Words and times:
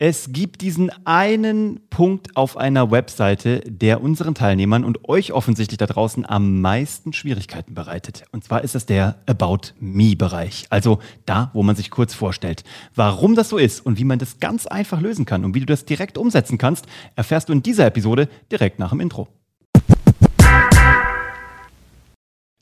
Es 0.00 0.28
gibt 0.30 0.60
diesen 0.60 0.92
einen 1.04 1.80
Punkt 1.90 2.36
auf 2.36 2.56
einer 2.56 2.92
Webseite, 2.92 3.62
der 3.66 4.00
unseren 4.00 4.36
Teilnehmern 4.36 4.84
und 4.84 5.08
euch 5.08 5.32
offensichtlich 5.32 5.78
da 5.78 5.86
draußen 5.86 6.24
am 6.24 6.60
meisten 6.60 7.12
Schwierigkeiten 7.12 7.74
bereitet. 7.74 8.22
Und 8.30 8.44
zwar 8.44 8.62
ist 8.62 8.76
das 8.76 8.86
der 8.86 9.16
About 9.26 9.72
Me-Bereich. 9.80 10.66
Also 10.70 11.00
da, 11.26 11.50
wo 11.52 11.64
man 11.64 11.74
sich 11.74 11.90
kurz 11.90 12.14
vorstellt. 12.14 12.62
Warum 12.94 13.34
das 13.34 13.48
so 13.48 13.58
ist 13.58 13.84
und 13.84 13.98
wie 13.98 14.04
man 14.04 14.20
das 14.20 14.38
ganz 14.38 14.68
einfach 14.68 15.00
lösen 15.00 15.24
kann 15.24 15.44
und 15.44 15.56
wie 15.56 15.60
du 15.60 15.66
das 15.66 15.84
direkt 15.84 16.16
umsetzen 16.16 16.58
kannst, 16.58 16.86
erfährst 17.16 17.48
du 17.48 17.52
in 17.52 17.64
dieser 17.64 17.86
Episode 17.86 18.28
direkt 18.52 18.78
nach 18.78 18.90
dem 18.90 19.00
Intro. 19.00 19.26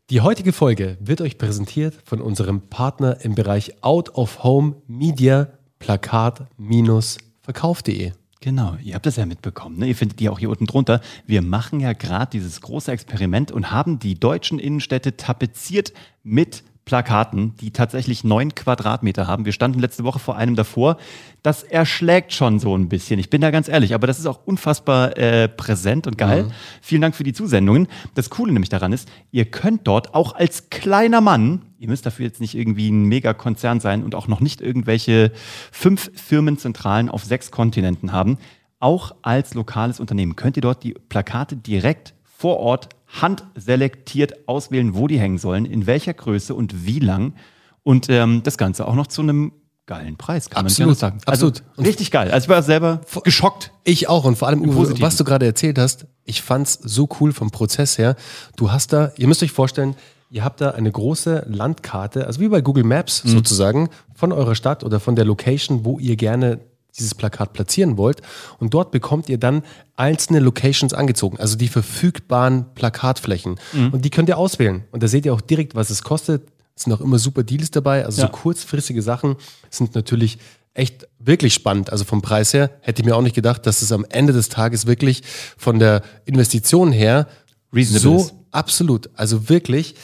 Die 0.08 0.22
heutige 0.22 0.54
Folge 0.54 0.96
wird 1.00 1.20
euch 1.20 1.36
präsentiert 1.36 1.96
von 2.06 2.22
unserem 2.22 2.62
Partner 2.62 3.18
im 3.20 3.34
Bereich 3.34 3.74
Out 3.82 4.14
of 4.14 4.42
Home 4.42 4.76
Media 4.86 5.48
Plakat 5.78 6.46
minus 6.56 7.18
verkauf.de. 7.46 8.12
Genau, 8.40 8.76
ihr 8.82 8.94
habt 8.94 9.06
das 9.06 9.16
ja 9.16 9.24
mitbekommen. 9.24 9.78
Ne? 9.78 9.86
Ihr 9.86 9.96
findet 9.96 10.20
die 10.20 10.28
auch 10.28 10.38
hier 10.38 10.50
unten 10.50 10.66
drunter. 10.66 11.00
Wir 11.26 11.40
machen 11.40 11.80
ja 11.80 11.94
gerade 11.94 12.30
dieses 12.32 12.60
große 12.60 12.92
Experiment 12.92 13.50
und 13.50 13.70
haben 13.70 13.98
die 13.98 14.14
deutschen 14.14 14.58
Innenstädte 14.58 15.16
tapeziert 15.16 15.92
mit 16.22 16.62
Plakaten, 16.86 17.56
die 17.56 17.72
tatsächlich 17.72 18.22
neun 18.22 18.54
Quadratmeter 18.54 19.26
haben. 19.26 19.44
Wir 19.44 19.52
standen 19.52 19.80
letzte 19.80 20.04
Woche 20.04 20.20
vor 20.20 20.36
einem 20.36 20.54
davor. 20.54 20.98
Das 21.42 21.64
erschlägt 21.64 22.32
schon 22.32 22.60
so 22.60 22.78
ein 22.78 22.88
bisschen. 22.88 23.18
Ich 23.18 23.28
bin 23.28 23.40
da 23.40 23.50
ganz 23.50 23.68
ehrlich, 23.68 23.92
aber 23.92 24.06
das 24.06 24.20
ist 24.20 24.26
auch 24.26 24.46
unfassbar 24.46 25.18
äh, 25.18 25.48
präsent 25.48 26.06
und 26.06 26.16
geil. 26.16 26.44
Mhm. 26.44 26.52
Vielen 26.80 27.02
Dank 27.02 27.16
für 27.16 27.24
die 27.24 27.32
Zusendungen. 27.32 27.88
Das 28.14 28.30
Coole 28.30 28.52
nämlich 28.52 28.68
daran 28.68 28.92
ist, 28.92 29.08
ihr 29.32 29.46
könnt 29.46 29.88
dort 29.88 30.14
auch 30.14 30.36
als 30.36 30.70
kleiner 30.70 31.20
Mann, 31.20 31.62
ihr 31.80 31.88
müsst 31.88 32.06
dafür 32.06 32.24
jetzt 32.24 32.40
nicht 32.40 32.54
irgendwie 32.54 32.88
ein 32.88 33.06
Megakonzern 33.06 33.80
sein 33.80 34.04
und 34.04 34.14
auch 34.14 34.28
noch 34.28 34.40
nicht 34.40 34.60
irgendwelche 34.60 35.32
fünf 35.72 36.12
Firmenzentralen 36.14 37.08
auf 37.08 37.24
sechs 37.24 37.50
Kontinenten 37.50 38.12
haben, 38.12 38.38
auch 38.78 39.16
als 39.22 39.54
lokales 39.54 39.98
Unternehmen 39.98 40.36
könnt 40.36 40.56
ihr 40.56 40.62
dort 40.62 40.84
die 40.84 40.94
Plakate 40.94 41.56
direkt 41.56 42.14
vor 42.36 42.58
Ort 42.58 42.88
handselektiert 43.06 44.48
auswählen, 44.48 44.94
wo 44.94 45.06
die 45.06 45.18
hängen 45.18 45.38
sollen, 45.38 45.64
in 45.64 45.86
welcher 45.86 46.14
Größe 46.14 46.54
und 46.54 46.86
wie 46.86 46.98
lang. 46.98 47.34
Und 47.82 48.08
ähm, 48.10 48.42
das 48.42 48.58
Ganze 48.58 48.86
auch 48.86 48.94
noch 48.94 49.06
zu 49.06 49.22
einem 49.22 49.52
geilen 49.86 50.16
Preis, 50.16 50.50
kann 50.50 50.66
absolut, 50.66 50.88
man 50.88 50.96
sagen. 50.96 51.18
Also 51.26 51.46
absolut. 51.46 51.76
Und 51.76 51.86
richtig 51.86 52.10
geil. 52.10 52.30
Also 52.32 52.46
ich 52.46 52.48
war 52.48 52.62
selber 52.62 53.00
geschockt. 53.22 53.70
Ich 53.84 54.08
auch. 54.08 54.24
Und 54.24 54.36
vor 54.36 54.48
allem, 54.48 54.62
Uwe, 54.62 55.00
was 55.00 55.16
du 55.16 55.24
gerade 55.24 55.46
erzählt 55.46 55.78
hast, 55.78 56.06
ich 56.24 56.42
fand's 56.42 56.78
so 56.82 57.08
cool 57.20 57.32
vom 57.32 57.50
Prozess 57.50 57.96
her. 57.96 58.16
Du 58.56 58.72
hast 58.72 58.92
da, 58.92 59.12
ihr 59.16 59.28
müsst 59.28 59.44
euch 59.44 59.52
vorstellen, 59.52 59.94
ihr 60.28 60.44
habt 60.44 60.60
da 60.60 60.72
eine 60.72 60.90
große 60.90 61.46
Landkarte, 61.48 62.26
also 62.26 62.40
wie 62.40 62.48
bei 62.48 62.60
Google 62.60 62.84
Maps 62.84 63.24
mhm. 63.24 63.28
sozusagen, 63.28 63.88
von 64.14 64.32
eurer 64.32 64.56
Stadt 64.56 64.82
oder 64.82 64.98
von 64.98 65.14
der 65.14 65.24
Location, 65.24 65.84
wo 65.84 66.00
ihr 66.00 66.16
gerne 66.16 66.58
dieses 66.98 67.14
Plakat 67.14 67.52
platzieren 67.52 67.96
wollt. 67.96 68.22
Und 68.58 68.74
dort 68.74 68.90
bekommt 68.90 69.28
ihr 69.28 69.38
dann 69.38 69.62
einzelne 69.96 70.40
Locations 70.40 70.92
angezogen, 70.92 71.38
also 71.38 71.56
die 71.56 71.68
verfügbaren 71.68 72.66
Plakatflächen. 72.74 73.58
Mhm. 73.72 73.90
Und 73.90 74.04
die 74.04 74.10
könnt 74.10 74.28
ihr 74.28 74.38
auswählen. 74.38 74.84
Und 74.90 75.02
da 75.02 75.08
seht 75.08 75.26
ihr 75.26 75.34
auch 75.34 75.40
direkt, 75.40 75.74
was 75.74 75.90
es 75.90 76.02
kostet. 76.02 76.48
Es 76.74 76.82
sind 76.82 76.92
auch 76.92 77.00
immer 77.00 77.18
super 77.18 77.42
Deals 77.42 77.70
dabei. 77.70 78.04
Also 78.04 78.20
ja. 78.20 78.28
so 78.28 78.32
kurzfristige 78.32 79.02
Sachen 79.02 79.36
sind 79.70 79.94
natürlich 79.94 80.38
echt 80.74 81.08
wirklich 81.18 81.54
spannend. 81.54 81.90
Also 81.90 82.04
vom 82.04 82.22
Preis 82.22 82.52
her 82.52 82.70
hätte 82.80 83.00
ich 83.00 83.06
mir 83.06 83.16
auch 83.16 83.22
nicht 83.22 83.34
gedacht, 83.34 83.66
dass 83.66 83.82
es 83.82 83.92
am 83.92 84.04
Ende 84.08 84.32
des 84.32 84.48
Tages 84.48 84.86
wirklich 84.86 85.22
von 85.56 85.78
der 85.78 86.02
Investition 86.26 86.92
her 86.92 87.26
Reasonable 87.72 88.00
so 88.00 88.16
ist. 88.26 88.34
absolut, 88.50 89.10
also 89.14 89.48
wirklich. 89.48 89.94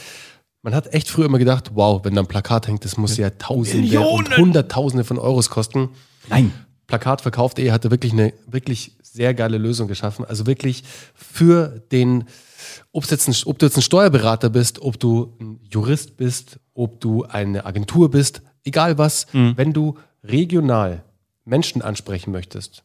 Man 0.63 0.75
hat 0.75 0.95
echt 0.95 1.09
früher 1.09 1.27
immer 1.27 1.39
gedacht, 1.39 1.73
wow, 1.75 2.05
wenn 2.05 2.15
da 2.15 2.21
ein 2.21 2.29
Plakat 2.29 2.69
hängt, 2.69 2.85
das 2.85 2.97
muss 2.97 3.17
ja 3.17 3.31
Tausende 3.31 3.83
Millionen. 3.83 4.27
und 4.27 4.37
Hunderttausende 4.37 5.05
von 5.05 5.19
Euros 5.19 5.51
kosten. 5.51 5.91
Nein. 6.29 6.53
Plakatverkauf.de 6.93 7.71
hatte 7.71 7.91
wirklich 7.91 8.13
eine 8.13 8.35
wirklich 8.47 8.93
sehr 9.03 9.33
geile 9.33 9.57
Lösung 9.57 9.89
geschaffen. 9.89 10.27
Also 10.27 10.47
wirklich 10.47 10.85
für 11.15 11.83
den, 11.91 12.25
ob, 12.93 13.11
jetzt 13.11 13.29
ein, 13.29 13.35
ob 13.47 13.59
du 13.59 13.65
jetzt 13.65 13.79
ein 13.79 13.83
Steuerberater 13.83 14.51
bist, 14.51 14.83
ob 14.83 15.01
du 15.01 15.35
ein 15.41 15.59
Jurist 15.71 16.19
bist, 16.19 16.61
ob 16.75 17.01
du 17.01 17.25
eine 17.25 17.65
Agentur 17.65 18.11
bist, 18.11 18.43
egal 18.63 18.99
was, 18.99 19.27
mhm. 19.33 19.55
wenn 19.57 19.73
du 19.73 19.97
regional 20.23 21.03
Menschen 21.47 21.81
ansprechen 21.81 22.31
möchtest, 22.31 22.85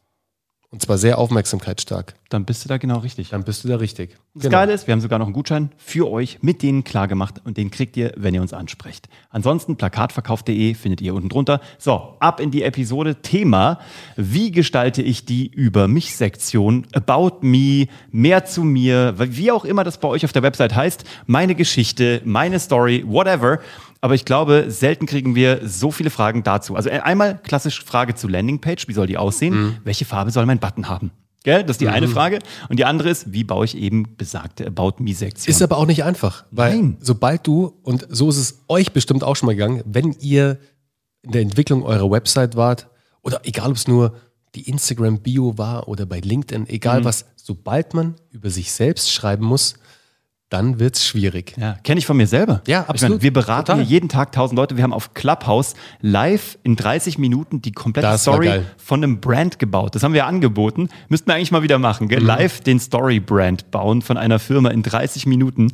und 0.70 0.82
zwar 0.82 0.98
sehr 0.98 1.18
aufmerksamkeitsstark. 1.18 2.14
Dann 2.28 2.44
bist 2.44 2.62
du 2.62 2.68
da 2.68 2.76
genau 2.76 2.98
richtig. 2.98 3.30
Dann 3.30 3.42
bist 3.42 3.64
du 3.64 3.68
da 3.68 3.76
richtig. 3.76 4.18
Das 4.34 4.42
genau. 4.42 4.58
Geile 4.58 4.74
ist, 4.74 4.86
wir 4.86 4.92
haben 4.92 5.00
sogar 5.00 5.18
noch 5.18 5.24
einen 5.24 5.32
Gutschein 5.32 5.72
für 5.78 6.10
euch 6.10 6.38
mit 6.42 6.62
denen 6.62 6.84
klar 6.84 7.08
gemacht 7.08 7.40
und 7.44 7.56
den 7.56 7.70
kriegt 7.70 7.96
ihr, 7.96 8.12
wenn 8.16 8.34
ihr 8.34 8.42
uns 8.42 8.52
ansprecht. 8.52 9.08
Ansonsten 9.30 9.76
plakatverkauf.de 9.76 10.74
findet 10.74 11.00
ihr 11.00 11.14
unten 11.14 11.30
drunter. 11.30 11.62
So, 11.78 12.16
ab 12.20 12.38
in 12.38 12.50
die 12.50 12.64
Episode. 12.64 13.22
Thema, 13.22 13.78
wie 14.16 14.50
gestalte 14.50 15.00
ich 15.00 15.24
die 15.24 15.48
Über 15.48 15.88
mich 15.88 16.14
Sektion, 16.14 16.86
About 16.92 17.38
Me, 17.40 17.86
mehr 18.10 18.44
zu 18.44 18.62
mir, 18.62 19.14
wie 19.16 19.50
auch 19.50 19.64
immer 19.64 19.84
das 19.84 19.98
bei 19.98 20.08
euch 20.08 20.26
auf 20.26 20.32
der 20.32 20.42
Website 20.42 20.74
heißt, 20.74 21.04
meine 21.24 21.54
Geschichte, 21.54 22.20
meine 22.26 22.60
Story, 22.60 23.04
whatever. 23.06 23.60
Aber 24.00 24.14
ich 24.14 24.24
glaube, 24.24 24.66
selten 24.68 25.06
kriegen 25.06 25.34
wir 25.34 25.60
so 25.66 25.90
viele 25.90 26.10
Fragen 26.10 26.42
dazu. 26.44 26.76
Also 26.76 26.88
äh, 26.88 27.00
einmal 27.00 27.38
klassisch 27.42 27.84
Frage 27.84 28.14
zu 28.14 28.28
Landingpage. 28.28 28.88
Wie 28.88 28.92
soll 28.92 29.06
die 29.06 29.18
aussehen? 29.18 29.54
Mhm. 29.54 29.76
Welche 29.84 30.04
Farbe 30.04 30.30
soll 30.30 30.46
mein 30.46 30.60
Button 30.60 30.88
haben? 30.88 31.10
Gell? 31.44 31.62
Das 31.62 31.72
ist 31.72 31.80
die 31.80 31.86
mhm. 31.86 31.92
eine 31.92 32.08
Frage. 32.08 32.38
Und 32.68 32.78
die 32.78 32.84
andere 32.84 33.10
ist, 33.10 33.32
wie 33.32 33.44
baue 33.44 33.64
ich 33.64 33.76
eben 33.76 34.16
besagte 34.16 34.66
About 34.66 34.94
Me-Sektion? 34.98 35.50
Ist 35.50 35.62
aber 35.62 35.78
auch 35.78 35.86
nicht 35.86 36.04
einfach. 36.04 36.44
Weil 36.50 36.76
Nein. 36.76 36.96
sobald 37.00 37.46
du, 37.46 37.74
und 37.82 38.06
so 38.10 38.28
ist 38.28 38.36
es 38.36 38.60
euch 38.68 38.92
bestimmt 38.92 39.24
auch 39.24 39.36
schon 39.36 39.46
mal 39.46 39.54
gegangen, 39.54 39.82
wenn 39.84 40.12
ihr 40.20 40.58
in 41.22 41.32
der 41.32 41.42
Entwicklung 41.42 41.82
eurer 41.82 42.10
Website 42.10 42.56
wart, 42.56 42.88
oder 43.22 43.40
egal 43.44 43.70
ob 43.70 43.76
es 43.76 43.88
nur 43.88 44.14
die 44.54 44.68
Instagram-Bio 44.68 45.58
war 45.58 45.88
oder 45.88 46.06
bei 46.06 46.20
LinkedIn, 46.20 46.68
egal 46.68 47.00
mhm. 47.00 47.04
was, 47.04 47.26
sobald 47.36 47.94
man 47.94 48.14
über 48.30 48.50
sich 48.50 48.72
selbst 48.72 49.12
schreiben 49.12 49.44
muss, 49.44 49.74
dann 50.48 50.78
wird 50.78 50.96
es 50.96 51.04
schwierig. 51.04 51.54
Ja, 51.58 51.74
kenne 51.84 51.98
ich 51.98 52.06
von 52.06 52.16
mir 52.16 52.26
selber. 52.26 52.62
Ja, 52.66 52.86
absolut. 52.86 53.16
Meine, 53.16 53.22
wir 53.22 53.32
beraten 53.32 53.76
hier 53.76 53.84
jeden 53.84 54.08
Tag 54.08 54.32
tausend 54.32 54.56
Leute. 54.56 54.76
Wir 54.76 54.82
haben 54.82 54.94
auf 54.94 55.12
Clubhouse 55.12 55.74
live 56.00 56.58
in 56.62 56.74
30 56.74 57.18
Minuten 57.18 57.60
die 57.60 57.72
komplette 57.72 58.16
Story 58.16 58.62
von 58.78 59.04
einem 59.04 59.20
Brand 59.20 59.58
gebaut. 59.58 59.94
Das 59.94 60.02
haben 60.02 60.14
wir 60.14 60.26
angeboten. 60.26 60.88
Müssten 61.08 61.26
wir 61.26 61.34
eigentlich 61.34 61.50
mal 61.50 61.62
wieder 61.62 61.78
machen. 61.78 62.08
Gell? 62.08 62.20
Mhm. 62.20 62.26
Live 62.26 62.60
den 62.60 62.80
Story-Brand 62.80 63.70
bauen 63.70 64.00
von 64.00 64.16
einer 64.16 64.38
Firma 64.38 64.70
in 64.70 64.82
30 64.82 65.26
Minuten. 65.26 65.72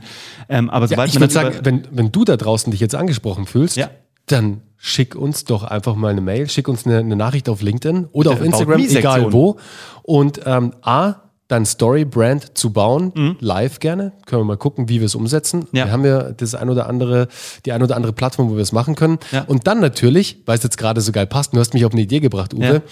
Ähm, 0.49 0.69
aber 0.71 0.89
sobald 0.89 1.11
ja, 1.11 1.15
ich 1.15 1.21
würde 1.21 1.33
sagen, 1.33 1.59
wenn, 1.63 1.87
wenn 1.93 2.11
du 2.11 2.25
da 2.25 2.37
draußen 2.37 2.73
dich 2.73 2.81
jetzt 2.81 2.97
angesprochen 2.97 3.47
fühlst, 3.47 3.77
ja. 3.77 3.91
dann 4.27 4.61
schick 4.77 5.15
uns 5.15 5.45
doch 5.45 5.63
einfach 5.63 5.95
mal 5.95 6.11
eine 6.11 6.21
Mail, 6.21 6.49
schick 6.49 6.67
uns 6.67 6.85
eine, 6.85 6.99
eine 6.99 7.17
Nachricht 7.17 7.49
auf 7.49 7.63
LinkedIn 7.63 8.09
oder 8.11 8.33
auf 8.33 8.43
Instagram, 8.43 8.81
egal 8.81 9.33
wo. 9.33 9.57
Und 10.03 10.41
ähm, 10.45 10.75
A, 10.83 11.24
dann 11.49 11.67
Story-Brand 11.67 12.57
zu 12.57 12.73
bauen, 12.73 13.13
mhm. 13.15 13.37
live 13.41 13.79
gerne. 13.79 14.13
Können 14.27 14.41
wir 14.41 14.47
mal 14.47 14.57
gucken, 14.57 14.89
wie 14.89 15.01
wir 15.01 15.07
es 15.07 15.15
umsetzen. 15.15 15.67
Ja. 15.73 15.87
Wir 15.87 15.93
haben 15.93 16.05
ja 16.05 16.33
das 16.33 16.55
ein 16.55 16.71
oder 16.71 16.89
andere, 16.89 17.29
die 17.67 17.73
ein 17.73 17.83
oder 17.83 17.97
andere 17.97 18.13
Plattform, 18.13 18.51
wo 18.51 18.57
wir 18.57 18.63
es 18.63 18.73
machen 18.73 18.95
können. 18.95 19.19
Ja. 19.31 19.43
Und 19.43 19.67
dann 19.67 19.81
natürlich, 19.81 20.43
weil 20.47 20.57
es 20.57 20.65
jetzt 20.65 20.79
gerade 20.79 21.01
so 21.01 21.13
geil 21.13 21.27
passt, 21.27 21.55
du 21.55 21.61
hast 21.61 21.75
mich 21.75 21.85
auf 21.85 21.93
eine 21.93 22.03
Idee 22.03 22.21
gebracht, 22.21 22.55
Uwe. 22.55 22.65
Ja. 22.65 22.83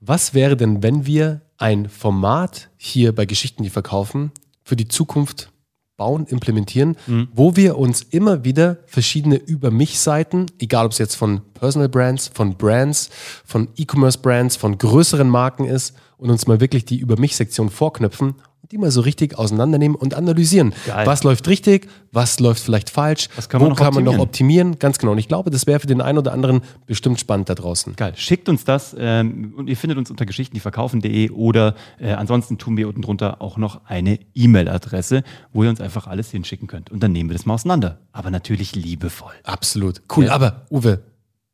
Was 0.00 0.34
wäre 0.34 0.56
denn, 0.56 0.82
wenn 0.82 1.06
wir 1.06 1.40
ein 1.56 1.88
Format 1.88 2.68
hier 2.76 3.14
bei 3.14 3.24
Geschichten, 3.24 3.62
die 3.62 3.70
verkaufen, 3.70 4.32
für 4.62 4.76
die 4.76 4.88
Zukunft 4.88 5.50
bauen, 5.96 6.26
implementieren, 6.26 6.96
mhm. 7.06 7.28
wo 7.32 7.56
wir 7.56 7.78
uns 7.78 8.02
immer 8.02 8.44
wieder 8.44 8.78
verschiedene 8.86 9.36
Über 9.36 9.70
mich-Seiten, 9.70 10.46
egal 10.58 10.86
ob 10.86 10.92
es 10.92 10.98
jetzt 10.98 11.14
von 11.14 11.40
Personal 11.54 11.88
Brands, 11.88 12.30
von 12.32 12.56
Brands, 12.56 13.10
von 13.44 13.68
E-Commerce 13.76 14.18
Brands, 14.18 14.56
von 14.56 14.78
größeren 14.78 15.28
Marken 15.28 15.64
ist, 15.64 15.94
und 16.18 16.30
uns 16.30 16.46
mal 16.46 16.60
wirklich 16.60 16.84
die 16.84 16.98
Über 16.98 17.18
mich-Sektion 17.18 17.70
vorknöpfen 17.70 18.36
und 18.55 18.55
die 18.70 18.78
mal 18.78 18.90
so 18.90 19.00
richtig 19.00 19.38
auseinandernehmen 19.38 19.96
und 19.96 20.14
analysieren. 20.14 20.72
Geil. 20.86 21.06
Was 21.06 21.22
läuft 21.22 21.46
richtig, 21.48 21.88
was 22.12 22.40
läuft 22.40 22.62
vielleicht 22.62 22.90
falsch, 22.90 23.28
was 23.36 23.48
kann 23.48 23.60
wo 23.60 23.66
kann 23.66 23.88
optimieren? 23.88 24.04
man 24.04 24.14
noch 24.16 24.22
optimieren. 24.22 24.78
Ganz 24.78 24.98
genau. 24.98 25.12
Und 25.12 25.18
ich 25.18 25.28
glaube, 25.28 25.50
das 25.50 25.66
wäre 25.66 25.80
für 25.80 25.86
den 25.86 26.00
einen 26.00 26.18
oder 26.18 26.32
anderen 26.32 26.62
bestimmt 26.86 27.20
spannend 27.20 27.48
da 27.48 27.54
draußen. 27.54 27.94
Geil. 27.96 28.12
Schickt 28.16 28.48
uns 28.48 28.64
das 28.64 28.94
ähm, 28.98 29.54
und 29.56 29.68
ihr 29.68 29.76
findet 29.76 29.98
uns 29.98 30.10
unter 30.10 30.26
geschichtendieverkaufen.de 30.26 31.30
oder 31.30 31.74
äh, 31.98 32.12
ansonsten 32.12 32.58
tun 32.58 32.76
wir 32.76 32.88
unten 32.88 33.02
drunter 33.02 33.40
auch 33.40 33.56
noch 33.56 33.84
eine 33.86 34.18
E-Mail-Adresse, 34.34 35.22
wo 35.52 35.64
ihr 35.64 35.70
uns 35.70 35.80
einfach 35.80 36.06
alles 36.06 36.30
hinschicken 36.30 36.66
könnt. 36.68 36.90
Und 36.90 37.02
dann 37.02 37.12
nehmen 37.12 37.30
wir 37.30 37.36
das 37.36 37.46
mal 37.46 37.54
auseinander. 37.54 38.00
Aber 38.12 38.30
natürlich 38.30 38.74
liebevoll. 38.74 39.34
Absolut. 39.44 40.02
Cool. 40.14 40.26
Ja. 40.26 40.32
Aber 40.32 40.66
Uwe, 40.70 41.00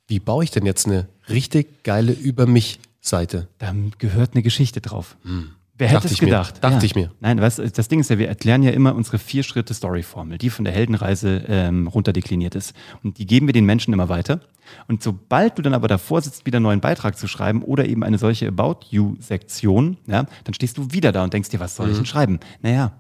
wie 0.06 0.18
baue 0.18 0.44
ich 0.44 0.50
denn 0.50 0.66
jetzt 0.66 0.86
eine 0.86 1.08
richtig 1.28 1.84
geile 1.84 2.12
Über 2.12 2.46
mich 2.46 2.78
Seite. 3.02 3.48
Da 3.58 3.74
gehört 3.98 4.34
eine 4.34 4.42
Geschichte 4.42 4.80
drauf. 4.80 5.16
Hm. 5.24 5.50
Wer 5.78 5.88
hätte 5.88 6.06
es 6.06 6.18
gedacht? 6.18 6.56
Mir. 6.56 6.60
Dachte 6.60 6.76
ja. 6.76 6.82
ich 6.84 6.94
mir. 6.94 7.10
Nein, 7.20 7.40
was, 7.40 7.56
das 7.56 7.88
Ding 7.88 8.00
ist 8.00 8.10
ja, 8.10 8.18
wir 8.18 8.28
erklären 8.28 8.62
ja 8.62 8.70
immer 8.72 8.94
unsere 8.94 9.18
vier 9.18 9.42
Schritte 9.42 9.72
Story-Formel, 9.72 10.38
die 10.38 10.50
von 10.50 10.64
der 10.64 10.74
Heldenreise 10.74 11.44
ähm, 11.48 11.86
runterdekliniert 11.86 12.54
ist. 12.54 12.74
Und 13.02 13.18
die 13.18 13.26
geben 13.26 13.46
wir 13.46 13.52
den 13.52 13.64
Menschen 13.64 13.94
immer 13.94 14.08
weiter. 14.08 14.40
Und 14.86 15.02
sobald 15.02 15.58
du 15.58 15.62
dann 15.62 15.74
aber 15.74 15.88
davor 15.88 16.20
sitzt, 16.20 16.46
wieder 16.46 16.58
einen 16.58 16.64
neuen 16.64 16.80
Beitrag 16.80 17.16
zu 17.16 17.26
schreiben 17.26 17.62
oder 17.62 17.86
eben 17.86 18.04
eine 18.04 18.18
solche 18.18 18.48
About 18.48 18.86
You-Sektion, 18.90 19.96
ja, 20.06 20.26
dann 20.44 20.54
stehst 20.54 20.76
du 20.76 20.92
wieder 20.92 21.10
da 21.10 21.24
und 21.24 21.32
denkst 21.32 21.48
dir, 21.48 21.60
was 21.60 21.74
soll 21.74 21.86
mhm. 21.86 21.92
ich 21.92 21.98
denn 21.98 22.06
schreiben? 22.06 22.40
Naja, 22.60 22.92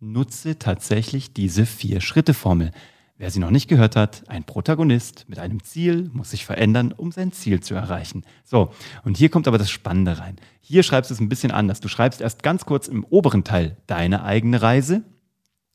nutze 0.00 0.58
tatsächlich 0.58 1.32
diese 1.32 1.64
vier 1.64 2.00
Schritte-Formel. 2.00 2.72
Wer 3.18 3.30
sie 3.30 3.40
noch 3.40 3.50
nicht 3.50 3.68
gehört 3.68 3.96
hat, 3.96 4.24
ein 4.28 4.44
Protagonist 4.44 5.24
mit 5.26 5.38
einem 5.38 5.62
Ziel 5.62 6.10
muss 6.12 6.32
sich 6.32 6.44
verändern, 6.44 6.92
um 6.92 7.12
sein 7.12 7.32
Ziel 7.32 7.60
zu 7.60 7.74
erreichen. 7.74 8.24
So, 8.44 8.72
und 9.04 9.16
hier 9.16 9.30
kommt 9.30 9.48
aber 9.48 9.56
das 9.56 9.70
Spannende 9.70 10.18
rein. 10.18 10.36
Hier 10.60 10.82
schreibst 10.82 11.10
du 11.10 11.14
es 11.14 11.20
ein 11.20 11.30
bisschen 11.30 11.50
anders. 11.50 11.80
Du 11.80 11.88
schreibst 11.88 12.20
erst 12.20 12.42
ganz 12.42 12.66
kurz 12.66 12.88
im 12.88 13.04
oberen 13.04 13.42
Teil 13.42 13.78
deine 13.86 14.22
eigene 14.22 14.60
Reise. 14.60 15.02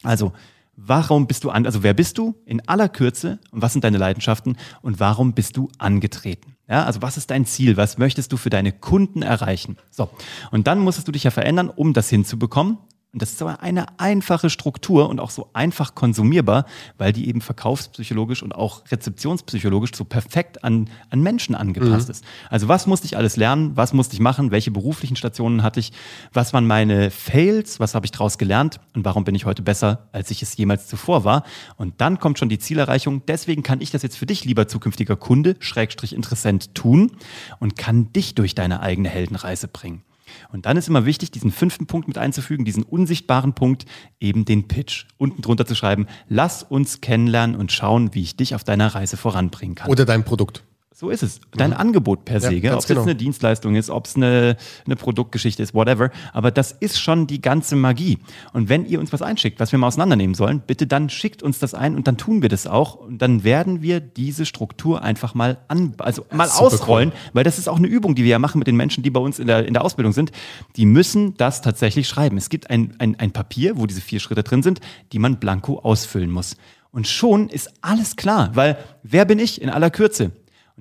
Also, 0.03 0.33
warum 0.75 1.25
bist 1.25 1.43
du 1.43 1.49
an, 1.49 1.65
also 1.65 1.81
wer 1.81 1.95
bist 1.95 2.19
du 2.19 2.35
in 2.45 2.67
aller 2.67 2.89
Kürze 2.89 3.39
und 3.49 3.63
was 3.63 3.73
sind 3.73 3.83
deine 3.83 3.97
Leidenschaften 3.97 4.55
und 4.83 4.99
warum 4.99 5.33
bist 5.33 5.57
du 5.57 5.69
angetreten? 5.79 6.55
Ja, 6.69 6.85
also 6.85 7.01
was 7.01 7.17
ist 7.17 7.31
dein 7.31 7.45
Ziel? 7.45 7.75
Was 7.75 7.97
möchtest 7.97 8.31
du 8.31 8.37
für 8.37 8.51
deine 8.51 8.71
Kunden 8.71 9.23
erreichen? 9.23 9.77
So. 9.89 10.11
Und 10.51 10.67
dann 10.67 10.77
musstest 10.77 11.07
du 11.07 11.11
dich 11.11 11.23
ja 11.23 11.31
verändern, 11.31 11.69
um 11.69 11.93
das 11.93 12.07
hinzubekommen. 12.07 12.77
Und 13.13 13.21
das 13.21 13.33
ist 13.33 13.41
aber 13.41 13.61
eine 13.61 13.99
einfache 13.99 14.49
Struktur 14.49 15.09
und 15.09 15.19
auch 15.19 15.31
so 15.31 15.49
einfach 15.51 15.95
konsumierbar, 15.95 16.65
weil 16.97 17.11
die 17.11 17.27
eben 17.27 17.41
verkaufspsychologisch 17.41 18.41
und 18.41 18.55
auch 18.55 18.83
rezeptionspsychologisch 18.89 19.91
so 19.93 20.05
perfekt 20.05 20.63
an, 20.63 20.89
an 21.09 21.21
Menschen 21.21 21.53
angepasst 21.53 22.07
mhm. 22.07 22.11
ist. 22.11 22.25
Also 22.49 22.69
was 22.69 22.87
musste 22.87 23.07
ich 23.07 23.17
alles 23.17 23.35
lernen? 23.35 23.75
Was 23.75 23.91
musste 23.91 24.13
ich 24.13 24.21
machen? 24.21 24.51
Welche 24.51 24.71
beruflichen 24.71 25.17
Stationen 25.17 25.61
hatte 25.61 25.81
ich? 25.81 25.91
Was 26.31 26.53
waren 26.53 26.65
meine 26.65 27.11
Fails? 27.11 27.81
Was 27.81 27.95
habe 27.95 28.05
ich 28.05 28.11
daraus 28.11 28.37
gelernt? 28.37 28.79
Und 28.95 29.03
warum 29.03 29.25
bin 29.25 29.35
ich 29.35 29.43
heute 29.43 29.61
besser, 29.61 30.07
als 30.13 30.31
ich 30.31 30.41
es 30.41 30.55
jemals 30.55 30.87
zuvor 30.87 31.25
war? 31.25 31.43
Und 31.75 31.99
dann 31.99 32.17
kommt 32.17 32.39
schon 32.39 32.47
die 32.47 32.59
Zielerreichung. 32.59 33.25
Deswegen 33.25 33.61
kann 33.61 33.81
ich 33.81 33.91
das 33.91 34.03
jetzt 34.03 34.17
für 34.17 34.25
dich, 34.25 34.45
lieber 34.45 34.69
zukünftiger 34.69 35.17
Kunde, 35.17 35.57
Schrägstrich 35.59 36.13
Interessent, 36.13 36.75
tun 36.75 37.11
und 37.59 37.75
kann 37.75 38.13
dich 38.13 38.35
durch 38.35 38.55
deine 38.55 38.79
eigene 38.79 39.09
Heldenreise 39.09 39.67
bringen. 39.67 40.03
Und 40.51 40.65
dann 40.65 40.77
ist 40.77 40.87
immer 40.87 41.05
wichtig, 41.05 41.31
diesen 41.31 41.51
fünften 41.51 41.87
Punkt 41.87 42.07
mit 42.07 42.17
einzufügen, 42.17 42.65
diesen 42.65 42.83
unsichtbaren 42.83 43.53
Punkt, 43.53 43.85
eben 44.19 44.45
den 44.45 44.67
Pitch. 44.67 45.05
Unten 45.17 45.41
drunter 45.41 45.65
zu 45.65 45.75
schreiben, 45.75 46.07
lass 46.27 46.63
uns 46.63 47.01
kennenlernen 47.01 47.55
und 47.55 47.71
schauen, 47.71 48.13
wie 48.13 48.21
ich 48.21 48.35
dich 48.35 48.55
auf 48.55 48.63
deiner 48.63 48.93
Reise 48.93 49.17
voranbringen 49.17 49.75
kann. 49.75 49.89
Oder 49.89 50.05
dein 50.05 50.23
Produkt. 50.23 50.63
So 51.01 51.09
ist 51.09 51.23
es. 51.23 51.41
Dein 51.57 51.71
mhm. 51.71 51.77
Angebot 51.77 52.25
per 52.25 52.39
se, 52.39 52.53
ja, 52.53 52.73
ob 52.73 52.79
es 52.81 52.85
genau. 52.85 52.99
jetzt 52.99 53.09
eine 53.09 53.15
Dienstleistung 53.15 53.73
ist, 53.73 53.89
ob 53.89 54.05
es 54.05 54.15
eine, 54.15 54.55
eine 54.85 54.95
Produktgeschichte 54.95 55.63
ist, 55.63 55.73
whatever. 55.73 56.11
Aber 56.31 56.51
das 56.51 56.73
ist 56.73 56.99
schon 56.99 57.25
die 57.25 57.41
ganze 57.41 57.75
Magie. 57.75 58.19
Und 58.53 58.69
wenn 58.69 58.85
ihr 58.85 58.99
uns 58.99 59.11
was 59.11 59.23
einschickt, 59.23 59.59
was 59.59 59.71
wir 59.71 59.79
mal 59.79 59.87
auseinandernehmen 59.87 60.35
sollen, 60.35 60.61
bitte 60.61 60.85
dann 60.85 61.09
schickt 61.09 61.41
uns 61.41 61.57
das 61.57 61.73
ein 61.73 61.95
und 61.95 62.07
dann 62.07 62.17
tun 62.17 62.43
wir 62.43 62.49
das 62.49 62.67
auch. 62.67 62.93
Und 62.93 63.19
dann 63.19 63.43
werden 63.43 63.81
wir 63.81 63.99
diese 63.99 64.45
Struktur 64.45 65.01
einfach 65.01 65.33
mal 65.33 65.57
an, 65.69 65.95
also 65.97 66.23
mal 66.31 66.47
ausrollen, 66.47 67.09
cool. 67.09 67.31
weil 67.33 67.43
das 67.45 67.57
ist 67.57 67.67
auch 67.67 67.77
eine 67.77 67.87
Übung, 67.87 68.13
die 68.13 68.23
wir 68.23 68.29
ja 68.29 68.39
machen 68.39 68.59
mit 68.59 68.67
den 68.67 68.75
Menschen, 68.75 69.01
die 69.01 69.09
bei 69.09 69.21
uns 69.21 69.39
in 69.39 69.47
der, 69.47 69.65
in 69.65 69.73
der 69.73 69.83
Ausbildung 69.83 70.13
sind. 70.13 70.31
Die 70.75 70.85
müssen 70.85 71.35
das 71.35 71.63
tatsächlich 71.63 72.07
schreiben. 72.07 72.37
Es 72.37 72.49
gibt 72.49 72.69
ein, 72.69 72.93
ein, 72.99 73.19
ein 73.19 73.31
Papier, 73.31 73.75
wo 73.79 73.87
diese 73.87 74.01
vier 74.01 74.19
Schritte 74.19 74.43
drin 74.43 74.61
sind, 74.61 74.81
die 75.13 75.17
man 75.17 75.39
blanko 75.39 75.79
ausfüllen 75.79 76.29
muss. 76.29 76.57
Und 76.91 77.07
schon 77.07 77.49
ist 77.49 77.71
alles 77.81 78.17
klar, 78.17 78.51
weil 78.53 78.77
wer 79.01 79.25
bin 79.25 79.39
ich 79.39 79.61
in 79.61 79.71
aller 79.71 79.89
Kürze? 79.89 80.31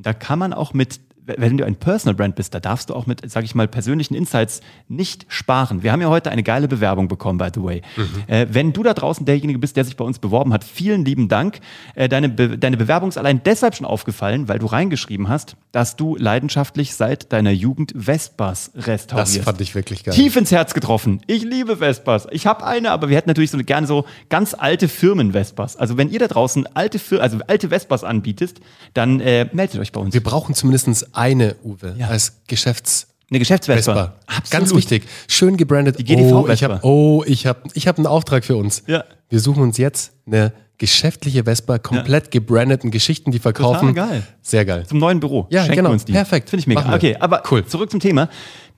Und 0.00 0.06
da 0.06 0.14
kann 0.14 0.38
man 0.38 0.54
auch 0.54 0.72
mit 0.72 0.98
wenn 1.38 1.56
du 1.56 1.64
ein 1.64 1.76
Personal 1.76 2.14
Brand 2.14 2.36
bist, 2.36 2.54
da 2.54 2.60
darfst 2.60 2.90
du 2.90 2.94
auch 2.94 3.06
mit, 3.06 3.28
sage 3.30 3.44
ich 3.44 3.54
mal, 3.54 3.68
persönlichen 3.68 4.14
Insights 4.14 4.60
nicht 4.88 5.26
sparen. 5.28 5.82
Wir 5.82 5.92
haben 5.92 6.00
ja 6.00 6.08
heute 6.08 6.30
eine 6.30 6.42
geile 6.42 6.68
Bewerbung 6.68 7.08
bekommen, 7.08 7.38
by 7.38 7.48
the 7.54 7.62
way. 7.62 7.82
Mhm. 7.96 8.04
Äh, 8.26 8.46
wenn 8.50 8.72
du 8.72 8.82
da 8.82 8.94
draußen 8.94 9.26
derjenige 9.26 9.58
bist, 9.58 9.76
der 9.76 9.84
sich 9.84 9.96
bei 9.96 10.04
uns 10.04 10.18
beworben 10.18 10.52
hat, 10.52 10.64
vielen 10.64 11.04
lieben 11.04 11.28
Dank. 11.28 11.60
Äh, 11.94 12.08
deine, 12.08 12.28
Be 12.28 12.58
deine 12.58 12.76
Bewerbung 12.76 13.08
ist 13.08 13.18
allein 13.18 13.42
deshalb 13.44 13.74
schon 13.74 13.86
aufgefallen, 13.86 14.48
weil 14.48 14.58
du 14.58 14.66
reingeschrieben 14.66 15.28
hast, 15.28 15.56
dass 15.72 15.96
du 15.96 16.16
leidenschaftlich 16.16 16.94
seit 16.94 17.32
deiner 17.32 17.50
Jugend 17.50 17.92
Vespas 17.96 18.72
restaurierst. 18.74 19.36
Das 19.38 19.44
fand 19.44 19.60
ich 19.60 19.74
wirklich 19.74 20.04
geil. 20.04 20.14
Tief 20.14 20.36
ins 20.36 20.50
Herz 20.50 20.74
getroffen. 20.74 21.20
Ich 21.26 21.42
liebe 21.44 21.76
Vespas. 21.78 22.26
Ich 22.30 22.46
habe 22.46 22.64
eine, 22.66 22.90
aber 22.90 23.08
wir 23.08 23.16
hätten 23.16 23.30
natürlich 23.30 23.50
so 23.50 23.58
gerne 23.58 23.86
so 23.86 24.04
ganz 24.28 24.54
alte 24.54 24.88
Firmen-Vespas. 24.88 25.76
Also 25.76 25.96
wenn 25.96 26.10
ihr 26.10 26.18
da 26.18 26.28
draußen 26.28 26.66
alte, 26.74 26.98
Fir 26.98 27.22
also 27.22 27.38
alte 27.46 27.68
Vespas 27.68 28.04
anbietet, 28.04 28.60
dann 28.94 29.20
äh, 29.20 29.48
meldet 29.52 29.80
euch 29.80 29.92
bei 29.92 30.00
uns. 30.00 30.14
Wir 30.14 30.22
brauchen 30.22 30.54
zumindest 30.54 31.14
eine, 31.20 31.56
Uwe, 31.62 31.94
ja. 31.98 32.08
als 32.08 32.40
Geschäfts- 32.48 33.06
eine 33.30 33.38
Geschäftsvespa. 33.38 34.14
Ganz 34.50 34.74
wichtig. 34.74 35.04
Schön 35.28 35.56
gebrandet. 35.56 35.98
Die 36.00 36.04
GDV 36.04 36.32
oh, 36.32 36.48
ich 36.48 36.64
habe 36.64 36.80
oh, 36.82 37.22
ich 37.26 37.46
hab, 37.46 37.64
ich 37.74 37.86
hab 37.86 37.96
einen 37.96 38.08
Auftrag 38.08 38.44
für 38.44 38.56
uns. 38.56 38.82
Ja. 38.88 39.04
Wir 39.28 39.38
suchen 39.38 39.62
uns 39.62 39.78
jetzt 39.78 40.12
eine 40.26 40.52
geschäftliche 40.78 41.44
Vespa, 41.44 41.78
komplett 41.78 42.24
ja. 42.24 42.30
gebrandeten 42.30 42.90
Geschichten, 42.90 43.30
die 43.30 43.38
verkaufen. 43.38 43.94
Total 43.94 44.08
geil. 44.08 44.22
Sehr 44.42 44.64
geil. 44.64 44.84
Zum 44.86 44.98
neuen 44.98 45.20
Büro. 45.20 45.46
Ja, 45.50 45.60
Schenken 45.60 45.76
genau. 45.76 45.90
Uns 45.90 46.06
die. 46.06 46.12
Perfekt. 46.12 46.50
Finde 46.50 46.62
ich 46.62 46.66
mega. 46.66 46.92
Okay, 46.92 47.16
aber 47.20 47.42
cool. 47.50 47.64
zurück 47.66 47.90
zum 47.90 48.00
Thema. 48.00 48.28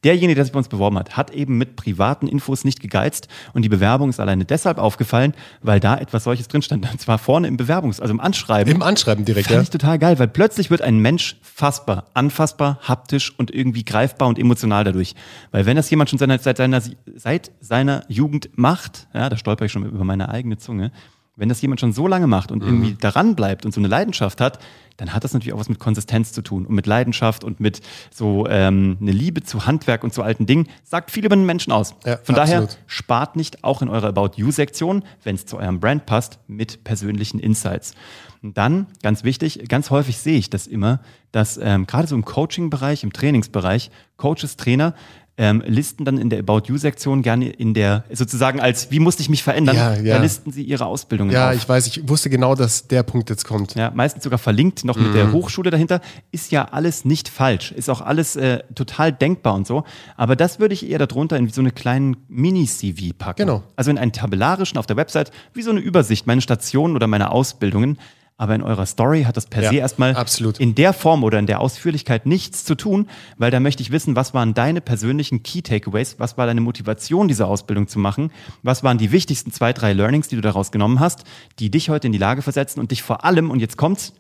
Derjenige, 0.05 0.35
der 0.35 0.45
sich 0.45 0.53
bei 0.53 0.59
uns 0.59 0.69
beworben 0.69 0.99
hat, 0.99 1.17
hat 1.17 1.31
eben 1.31 1.59
mit 1.59 1.77
privaten 1.77 2.27
Infos 2.27 2.65
nicht 2.65 2.81
gegeizt 2.81 3.29
und 3.53 3.63
die 3.63 3.69
Bewerbung 3.69 4.11
ist 4.11 4.19
alleine 4.19 4.45
deshalb 4.45 4.79
aufgefallen, 4.79 5.35
weil 5.63 5.79
da 5.79 5.97
etwas 5.97 6.25
solches 6.25 6.49
drin 6.49 6.63
stand. 6.63 6.91
Und 6.91 7.01
zwar 7.01 7.19
vorne 7.19 7.47
im 7.47 7.57
Bewerbungs-, 7.57 8.01
also 8.01 8.13
im 8.13 8.21
Anschreiben. 8.21 8.75
Im 8.75 8.83
Anschreiben 8.83 9.25
direkt, 9.25 9.47
Fand 9.47 9.57
ja. 9.57 9.63
ich 9.63 9.71
total 9.71 9.99
geil, 9.99 10.19
weil 10.19 10.29
plötzlich 10.29 10.71
wird 10.71 10.83
ein 10.83 10.99
Mensch 10.99 11.37
fassbar, 11.43 12.07
anfassbar, 12.15 12.79
haptisch 12.83 13.33
und 13.39 13.53
irgendwie 13.53 13.85
greifbar 13.85 14.29
und 14.29 14.39
emotional 14.39 14.85
dadurch. 14.85 15.15
Weil 15.53 15.67
wenn 15.67 15.77
das 15.77 15.89
jemand 15.91 16.11
schon 16.11 16.19
seit 16.19 16.57
seiner, 16.57 16.83
seit 17.15 17.53
seiner 17.61 18.05
Jugend 18.09 18.51
macht, 18.57 19.07
ja, 19.15 19.29
da 19.29 19.37
stolper 19.37 19.67
ich 19.67 19.73
schon 19.73 19.85
über 19.85 20.05
meine 20.05 20.29
eigene 20.31 20.59
Zunge, 20.59 20.91
wenn 21.37 21.49
das 21.49 21.63
jemand 21.63 21.81
schon 21.81 21.93
so 21.93 22.07
lange 22.07 22.27
macht 22.27 22.53
und 22.53 22.63
mhm. 22.63 22.69
irgendwie 22.69 22.95
daran 22.95 23.35
bleibt 23.35 23.65
und 23.65 23.73
so 23.73 23.81
eine 23.81 23.89
Leidenschaft 23.89 24.41
hat, 24.41 24.59
dann 24.99 25.15
hat 25.15 25.25
das 25.25 25.33
natürlich 25.33 25.55
auch 25.55 25.59
was 25.59 25.69
mit 25.69 25.79
Konsistenz 25.79 26.33
zu 26.33 26.43
tun 26.43 26.67
und 26.67 26.75
mit 26.75 26.87
Leidenschaft 26.87 27.45
und 27.45 27.61
mit 27.61 27.81
so 28.11 28.47
ähm, 28.49 28.99
eine 29.01 29.13
Liebe 29.13 29.43
zu 29.43 29.67
Handwerk 29.67 30.05
und 30.05 30.13
zu 30.13 30.23
alten 30.23 30.47
Dingen. 30.47 30.69
Sagt 30.85 31.11
viel 31.11 31.25
über 31.25 31.35
den 31.35 31.47
Menschen 31.47 31.73
aus. 31.73 31.95
Ja, 32.05 32.19
Von 32.23 32.35
absolut. 32.35 32.37
daher 32.37 32.69
spart 32.87 33.37
nicht 33.37 33.65
auch 33.65 33.81
in 33.81 33.89
eurer 33.89 34.09
About 34.09 34.33
You-Sektion, 34.37 35.03
wenn 35.25 35.35
es 35.35 35.47
zu 35.47 35.57
eurem 35.57 35.81
Brand 35.81 36.05
passt, 36.05 36.39
mit 36.47 36.85
persönlichen 36.85 37.41
Insights. 37.41 37.95
Und 38.43 38.59
dann, 38.59 38.89
ganz 39.03 39.25
wichtig, 39.25 39.69
ganz 39.69 39.91
häufig 39.91 40.19
sehe 40.19 40.37
ich 40.37 40.51
das 40.51 40.67
immer, 40.67 41.01
dass 41.31 41.59
ähm, 41.63 41.87
gerade 41.87 42.09
so 42.09 42.17
im 42.17 42.25
Coaching-Bereich, 42.25 43.05
im 43.05 43.13
Trainingsbereich, 43.13 43.91
Coaches, 44.17 44.57
Trainer 44.57 44.95
ähm, 45.39 45.63
listen 45.67 46.05
dann 46.05 46.19
in 46.19 46.29
der 46.29 46.41
About 46.41 46.63
You-Sektion 46.67 47.23
gerne 47.23 47.49
in 47.49 47.73
der, 47.73 48.05
sozusagen 48.13 48.61
als, 48.61 48.91
wie 48.91 48.99
musste 48.99 49.23
ich 49.23 49.31
mich 49.31 49.43
verändern, 49.43 49.77
ja, 49.77 49.95
ja. 49.97 50.17
da 50.17 50.23
listen 50.23 50.53
sie 50.53 50.63
ihre 50.63 50.85
Ausbildungen 50.85 51.31
Ja, 51.31 51.51
auf. 51.51 51.57
ich 51.57 51.67
weiß, 51.67 51.87
ich 51.87 52.07
wusste 52.09 52.29
genau, 52.29 52.55
dass 52.55 52.87
der 52.87 53.03
Punkt 53.03 53.31
jetzt 53.31 53.45
kommt. 53.45 53.75
Ja, 53.75 53.91
meistens 53.95 54.25
sogar 54.25 54.39
verlinkt, 54.39 54.85
noch 54.85 54.97
mhm. 54.97 55.05
mit 55.05 55.15
der 55.15 55.27
mhm. 55.27 55.33
Hochschule 55.33 55.71
dahinter. 55.71 56.01
Ist 56.33 56.53
ja 56.53 56.67
alles 56.67 57.07
nicht 57.07 57.29
falsch, 57.29 57.73
ist 57.73 57.89
auch 57.89 58.03
alles 58.03 58.37
äh, 58.37 58.63
total 58.75 59.13
denkbar 59.13 59.55
und 59.55 59.67
so. 59.67 59.85
Aber 60.17 60.37
das 60.37 60.61
würde 60.61 60.75
ich 60.75 60.89
eher 60.89 60.99
darunter 60.99 61.39
in 61.39 61.49
so 61.49 61.63
eine 61.63 61.71
kleinen 61.71 62.17
Mini-CV 62.29 63.15
packen. 63.17 63.47
Genau. 63.47 63.63
Also 63.75 63.91
in 63.91 63.99
einen 63.99 64.13
tabellarischen 64.13 64.77
auf 64.77 64.87
der 64.87 64.97
Website, 64.97 65.31
wie 65.55 65.63
so 65.63 65.71
eine 65.71 65.81
Übersicht, 65.81 66.27
meine 66.27 66.43
Stationen 66.43 66.95
oder 66.95 67.07
meine 67.07 67.31
Ausbildungen. 67.31 67.99
Aber 68.37 68.55
in 68.55 68.63
eurer 68.63 68.87
Story 68.87 69.25
hat 69.25 69.37
das 69.37 69.47
per 69.47 69.63
ja, 69.63 69.71
se 69.71 69.77
erstmal 69.77 70.17
absolut. 70.17 70.59
in 70.59 70.75
der 70.75 70.93
Form 70.93 71.23
oder 71.23 71.39
in 71.39 71.47
der 71.47 71.61
Ausführlichkeit 71.61 72.27
nichts 72.27 72.65
zu 72.65 72.75
tun, 72.75 73.09
weil 73.37 73.51
da 73.51 73.61
möchte 73.61 73.83
ich 73.83 73.93
wissen, 73.93 74.17
was 74.17 74.35
waren 74.35 74.55
deine 74.55 74.81
persönlichen 74.81 75.43
Key 75.43 75.63
Takeaways, 75.63 76.19
was 76.19 76.37
war 76.39 76.47
deine 76.47 76.61
Motivation, 76.61 77.29
diese 77.29 77.47
Ausbildung 77.47 77.89
zu 77.89 77.99
machen, 77.99 78.33
was 78.63 78.83
waren 78.83 78.99
die 78.99 79.13
wichtigsten 79.13 79.53
zwei, 79.53 79.73
drei 79.73 79.93
Learnings, 79.93 80.29
die 80.29 80.37
du 80.37 80.43
daraus 80.43 80.73
genommen 80.73 80.99
hast, 80.99 81.25
die 81.59 81.71
dich 81.71 81.89
heute 81.89 82.09
in 82.09 82.13
die 82.13 82.19
Lage 82.19 82.43
versetzen 82.43 82.81
und 82.81 82.91
dich 82.91 83.03
vor 83.03 83.25
allem, 83.25 83.51
und 83.51 83.61
jetzt 83.61 83.77
kommt's, 83.77 84.13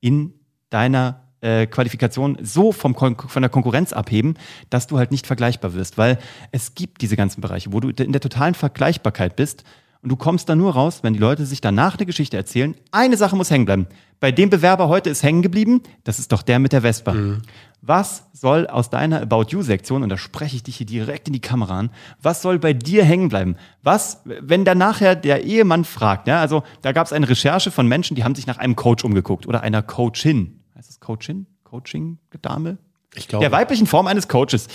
in 0.00 0.34
deiner 0.70 1.26
äh, 1.40 1.66
Qualifikation 1.66 2.38
so 2.42 2.72
vom 2.72 2.94
Kon 2.94 3.16
von 3.16 3.42
der 3.42 3.50
Konkurrenz 3.50 3.92
abheben, 3.92 4.34
dass 4.70 4.86
du 4.86 4.98
halt 4.98 5.10
nicht 5.10 5.26
vergleichbar 5.26 5.74
wirst, 5.74 5.98
weil 5.98 6.18
es 6.52 6.74
gibt 6.74 7.02
diese 7.02 7.16
ganzen 7.16 7.40
Bereiche, 7.40 7.72
wo 7.72 7.80
du 7.80 7.88
in 7.90 8.12
der 8.12 8.20
totalen 8.20 8.54
Vergleichbarkeit 8.54 9.36
bist 9.36 9.64
und 10.06 10.10
du 10.10 10.16
kommst 10.16 10.48
da 10.48 10.54
nur 10.54 10.72
raus, 10.74 11.00
wenn 11.02 11.14
die 11.14 11.18
Leute 11.18 11.44
sich 11.44 11.60
danach 11.60 11.96
eine 11.96 12.06
Geschichte 12.06 12.36
erzählen. 12.36 12.76
Eine 12.92 13.16
Sache 13.16 13.34
muss 13.34 13.50
hängen 13.50 13.64
bleiben. 13.64 13.88
Bei 14.20 14.30
dem 14.30 14.50
Bewerber 14.50 14.86
heute 14.86 15.10
ist 15.10 15.24
hängen 15.24 15.42
geblieben, 15.42 15.82
das 16.04 16.20
ist 16.20 16.30
doch 16.30 16.42
der 16.42 16.60
mit 16.60 16.72
der 16.72 16.82
Vespa. 16.82 17.12
Mhm. 17.12 17.42
Was 17.82 18.22
soll 18.32 18.68
aus 18.68 18.88
deiner 18.88 19.20
About 19.20 19.46
You-Sektion, 19.48 20.04
und 20.04 20.08
da 20.08 20.16
spreche 20.16 20.54
ich 20.54 20.62
dich 20.62 20.76
hier 20.76 20.86
direkt 20.86 21.26
in 21.26 21.32
die 21.32 21.40
Kamera 21.40 21.76
an, 21.76 21.90
was 22.22 22.40
soll 22.40 22.60
bei 22.60 22.72
dir 22.72 23.04
hängen 23.04 23.30
bleiben? 23.30 23.56
Was, 23.82 24.22
wenn 24.24 24.64
da 24.64 24.76
nachher 24.76 25.16
der 25.16 25.42
Ehemann 25.42 25.84
fragt, 25.84 26.28
ja, 26.28 26.40
also 26.40 26.62
da 26.82 26.92
gab 26.92 27.08
es 27.08 27.12
eine 27.12 27.28
Recherche 27.28 27.72
von 27.72 27.88
Menschen, 27.88 28.14
die 28.14 28.22
haben 28.22 28.36
sich 28.36 28.46
nach 28.46 28.58
einem 28.58 28.76
Coach 28.76 29.02
umgeguckt 29.02 29.48
oder 29.48 29.62
einer 29.62 29.82
Coachin. 29.82 30.60
Heißt 30.76 30.88
das 30.88 31.00
Coachin? 31.00 31.46
Coaching-Dame? 31.64 32.78
Ich 33.16 33.26
glaube. 33.26 33.42
Der 33.42 33.50
weiblichen 33.50 33.88
Form 33.88 34.06
eines 34.06 34.28
Coaches. 34.28 34.68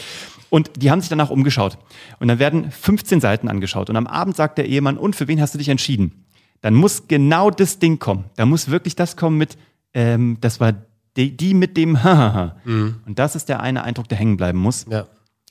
Und 0.51 0.84
die 0.84 0.91
haben 0.91 1.00
sich 1.00 1.10
danach 1.10 1.29
umgeschaut. 1.29 1.77
Und 2.20 2.27
dann 2.27 2.38
werden 2.38 2.72
15 2.72 3.22
Seiten 3.22 3.48
angeschaut. 3.48 3.89
Und 3.89 3.96
am 3.96 4.05
Abend 4.05 4.36
sagt 4.36 4.58
der 4.58 4.67
Ehemann, 4.67 4.98
und 4.98 5.15
für 5.15 5.29
wen 5.29 5.39
hast 5.39 5.53
du 5.53 5.58
dich 5.58 5.70
entschieden? 5.70 6.25
Dann 6.60 6.74
muss 6.74 7.08
genau 7.08 7.50
das 7.50 7.79
Ding 7.79 8.00
kommen. 8.00 8.25
Da 8.36 8.46
muss 8.46 8.70
wirklich 8.70 8.98
das 8.98 9.15
kommen 9.15 9.38
mit, 9.38 9.58
ähm, 9.93 10.39
das 10.41 10.60
war 10.60 10.74
die, 11.15 11.38
die 11.38 11.53
mit 11.53 11.77
dem 11.77 12.03
Hahaha. 12.03 12.58
Mhm. 12.65 12.96
Und 13.05 13.17
das 13.17 13.38
ist 13.38 13.48
der 13.48 13.62
eine 13.62 13.84
Eindruck, 13.84 14.10
der 14.10 14.17
hängen 14.17 14.36
bleiben 14.36 14.60
muss. 14.60 14.86
Ja. 14.89 15.08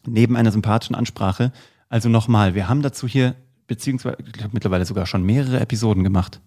Neben 0.07 0.37
einer 0.37 0.53
sympathischen 0.53 0.95
Ansprache. 0.95 1.51
Also 1.89 2.11
nochmal, 2.11 2.55
wir 2.55 2.69
haben 2.69 2.83
dazu 2.83 3.09
hier, 3.09 3.37
beziehungsweise 3.67 4.19
ich 4.27 4.33
glaube 4.35 4.51
mittlerweile 4.53 4.85
sogar 4.85 5.07
schon 5.07 5.23
mehrere 5.23 5.61
Episoden 5.61 6.05
gemacht. 6.05 6.43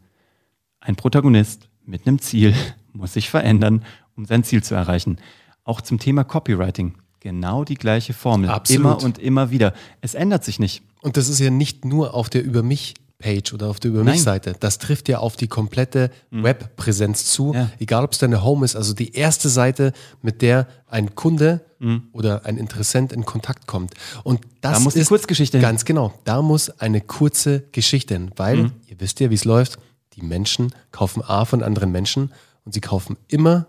Ein 0.79 0.95
Protagonist 0.95 1.69
mit 1.87 2.05
einem 2.05 2.19
Ziel 2.19 2.53
muss 2.93 3.13
sich 3.13 3.31
verändern, 3.31 3.83
um 4.15 4.25
sein 4.25 4.43
Ziel 4.43 4.61
zu 4.61 4.75
erreichen. 4.75 5.17
Auch 5.63 5.81
zum 5.81 5.97
Thema 5.97 6.23
Copywriting. 6.23 6.93
Genau 7.23 7.63
die 7.63 7.75
gleiche 7.75 8.11
Formel. 8.11 8.49
Absolut. 8.49 8.81
Immer 8.81 9.03
und 9.03 9.17
immer 9.17 9.49
wieder. 9.49 9.73
Es 10.01 10.13
ändert 10.13 10.43
sich 10.43 10.59
nicht. 10.59 10.83
Und 11.01 11.15
das 11.15 11.29
ist 11.29 11.39
ja 11.39 11.49
nicht 11.49 11.85
nur 11.85 12.13
auf 12.13 12.29
der 12.29 12.43
Über 12.43 12.63
mich 12.63 12.95
Page 13.17 13.53
oder 13.53 13.67
auf 13.67 13.79
der 13.79 13.91
Über 13.91 14.03
mich-Seite. 14.03 14.55
Das 14.59 14.77
trifft 14.77 15.07
ja 15.07 15.19
auf 15.19 15.37
die 15.37 15.47
komplette 15.47 16.11
mhm. 16.31 16.43
Webpräsenz 16.43 17.23
zu, 17.27 17.53
ja. 17.53 17.71
egal 17.79 18.03
ob 18.03 18.11
es 18.11 18.17
deine 18.17 18.43
Home 18.43 18.65
ist, 18.65 18.75
also 18.75 18.93
die 18.93 19.13
erste 19.13 19.47
Seite, 19.47 19.93
mit 20.21 20.41
der 20.41 20.67
ein 20.87 21.15
Kunde 21.15 21.61
mhm. 21.79 22.09
oder 22.11 22.45
ein 22.45 22.57
Interessent 22.57 23.13
in 23.13 23.23
Kontakt 23.23 23.67
kommt. 23.67 23.93
Und 24.25 24.41
das 24.59 24.73
da 24.73 24.79
muss 24.81 24.97
ist 24.97 25.07
Kurzgeschichte 25.07 25.59
hin. 25.59 25.61
ganz 25.61 25.85
genau. 25.85 26.13
Da 26.25 26.41
muss 26.41 26.69
eine 26.81 26.99
kurze 26.99 27.63
Geschichte 27.71 28.15
hin, 28.15 28.31
weil 28.35 28.57
mhm. 28.57 28.71
ihr 28.87 28.99
wisst 28.99 29.21
ja, 29.21 29.29
wie 29.29 29.35
es 29.35 29.45
läuft. 29.45 29.79
Die 30.15 30.23
Menschen 30.23 30.73
kaufen 30.91 31.23
A 31.23 31.45
von 31.45 31.63
anderen 31.63 31.93
Menschen 31.93 32.33
und 32.65 32.73
sie 32.73 32.81
kaufen 32.81 33.15
immer 33.29 33.67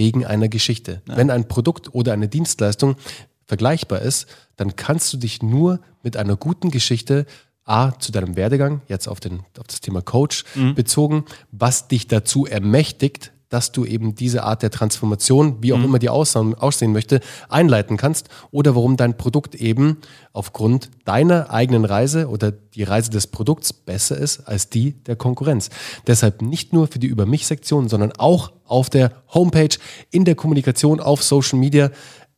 wegen 0.00 0.24
einer 0.24 0.48
Geschichte. 0.48 1.02
Ja. 1.06 1.18
Wenn 1.18 1.30
ein 1.30 1.46
Produkt 1.46 1.94
oder 1.94 2.14
eine 2.14 2.26
Dienstleistung 2.26 2.96
vergleichbar 3.44 4.00
ist, 4.00 4.26
dann 4.56 4.74
kannst 4.74 5.12
du 5.12 5.18
dich 5.18 5.42
nur 5.42 5.80
mit 6.02 6.16
einer 6.16 6.36
guten 6.36 6.70
Geschichte 6.70 7.26
A, 7.66 7.92
zu 7.98 8.10
deinem 8.10 8.34
Werdegang, 8.34 8.80
jetzt 8.88 9.08
auf, 9.08 9.20
den, 9.20 9.40
auf 9.58 9.66
das 9.66 9.82
Thema 9.82 10.00
Coach 10.00 10.44
mhm. 10.54 10.74
bezogen, 10.74 11.26
was 11.52 11.86
dich 11.86 12.08
dazu 12.08 12.46
ermächtigt, 12.46 13.32
dass 13.50 13.72
du 13.72 13.84
eben 13.84 14.14
diese 14.14 14.44
Art 14.44 14.62
der 14.62 14.70
Transformation, 14.70 15.58
wie 15.60 15.74
auch 15.74 15.78
mhm. 15.78 15.84
immer 15.84 15.98
die 15.98 16.08
aussehen, 16.08 16.54
aussehen 16.54 16.92
möchte, 16.92 17.20
einleiten 17.48 17.98
kannst 17.98 18.30
oder 18.50 18.74
warum 18.74 18.96
dein 18.96 19.18
Produkt 19.18 19.54
eben 19.56 19.98
aufgrund 20.32 20.90
deiner 21.04 21.50
eigenen 21.50 21.84
Reise 21.84 22.28
oder 22.28 22.52
die 22.52 22.84
Reise 22.84 23.10
des 23.10 23.26
Produkts 23.26 23.72
besser 23.72 24.16
ist 24.16 24.40
als 24.40 24.70
die 24.70 24.92
der 25.04 25.16
Konkurrenz. 25.16 25.68
Deshalb 26.06 26.40
nicht 26.40 26.72
nur 26.72 26.86
für 26.86 27.00
die 27.00 27.08
Über 27.08 27.26
mich-Sektion, 27.26 27.88
sondern 27.88 28.12
auch 28.12 28.52
auf 28.64 28.88
der 28.88 29.12
Homepage, 29.34 29.76
in 30.10 30.24
der 30.24 30.36
Kommunikation, 30.36 31.00
auf 31.00 31.22
Social 31.22 31.58
Media, 31.58 31.90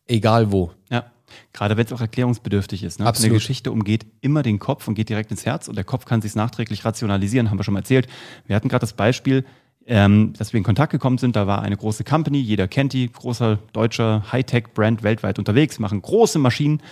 egal 0.06 0.50
wo. 0.50 0.72
Ja. 0.90 1.04
Gerade 1.52 1.76
wenn 1.76 1.84
es 1.84 1.92
auch 1.92 2.00
erklärungsbedürftig 2.00 2.82
ist. 2.82 2.98
Ne? 2.98 3.06
Absolut. 3.06 3.30
Eine 3.30 3.38
Geschichte 3.38 3.70
umgeht 3.70 4.06
immer 4.20 4.42
den 4.42 4.58
Kopf 4.58 4.88
und 4.88 4.94
geht 4.94 5.10
direkt 5.10 5.30
ins 5.30 5.44
Herz 5.44 5.68
und 5.68 5.76
der 5.76 5.84
Kopf 5.84 6.06
kann 6.06 6.22
sich 6.22 6.34
nachträglich 6.34 6.84
rationalisieren, 6.84 7.50
haben 7.50 7.58
wir 7.58 7.64
schon 7.64 7.74
mal 7.74 7.80
erzählt. 7.80 8.06
Wir 8.46 8.56
hatten 8.56 8.68
gerade 8.68 8.80
das 8.80 8.94
Beispiel, 8.94 9.44
ähm, 9.86 10.32
dass 10.38 10.52
wir 10.52 10.58
in 10.58 10.64
Kontakt 10.64 10.92
gekommen 10.92 11.18
sind. 11.18 11.36
Da 11.36 11.46
war 11.46 11.62
eine 11.62 11.76
große 11.76 12.04
Company, 12.04 12.40
jeder 12.40 12.68
kennt 12.68 12.92
die, 12.92 13.10
großer 13.10 13.58
deutscher 13.72 14.24
Hightech-Brand 14.30 15.02
weltweit 15.02 15.38
unterwegs, 15.38 15.78
machen 15.78 16.02
große 16.02 16.38
Maschinen. 16.38 16.82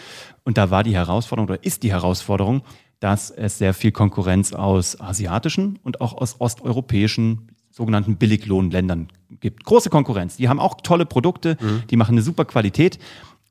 Und 0.45 0.59
da 0.59 0.71
war 0.71 0.83
die 0.83 0.95
Herausforderung 0.95 1.49
oder 1.49 1.65
ist 1.65 1.83
die 1.83 1.93
Herausforderung, 1.93 2.63
dass 2.99 3.31
es 3.31 3.59
sehr 3.59 3.75
viel 3.75 3.93
Konkurrenz 3.93 4.53
aus 4.53 5.01
asiatischen 5.01 5.79
und 5.83 6.01
auch 6.01 6.15
aus 6.15 6.41
osteuropäischen 6.41 7.49
sogenannten 7.71 8.17
Billiglohnländern 8.17 9.09
gibt. 9.41 9.65
Große 9.65 9.91
Konkurrenz. 9.91 10.37
Die 10.37 10.49
haben 10.49 10.61
auch 10.61 10.81
tolle 10.83 11.07
Produkte, 11.07 11.57
mhm. 11.61 11.85
die 11.89 11.97
machen 11.97 12.13
eine 12.13 12.23
super 12.23 12.45
Qualität. 12.45 12.99